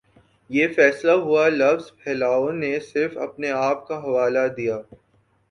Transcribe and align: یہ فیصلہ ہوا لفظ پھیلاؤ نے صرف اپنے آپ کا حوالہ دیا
یہ 0.49 0.67
فیصلہ 0.75 1.11
ہوا 1.25 1.43
لفظ 1.51 1.91
پھیلاؤ 1.97 2.49
نے 2.53 2.73
صرف 2.89 3.17
اپنے 3.27 3.51
آپ 3.59 3.87
کا 3.87 3.99
حوالہ 4.03 4.47
دیا 4.57 4.77